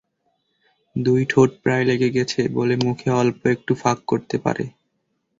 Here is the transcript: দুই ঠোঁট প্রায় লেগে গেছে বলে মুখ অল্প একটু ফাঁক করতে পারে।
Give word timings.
দুই 0.95 1.21
ঠোঁট 1.29 1.49
প্রায় 1.63 1.85
লেগে 1.85 2.09
গেছে 2.09 2.41
বলে 2.49 2.75
মুখ 2.75 2.99
অল্প 3.13 3.39
একটু 3.47 3.71
ফাঁক 3.75 3.99
করতে 4.07 4.35
পারে। 4.37 4.65